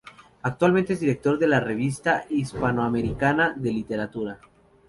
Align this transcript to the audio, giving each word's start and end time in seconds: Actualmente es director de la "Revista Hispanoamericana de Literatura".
Actualmente 0.41 0.93
es 0.93 0.99
director 0.99 1.37
de 1.37 1.45
la 1.47 1.59
"Revista 1.59 2.25
Hispanoamericana 2.27 3.53
de 3.55 3.71
Literatura". 3.71 4.39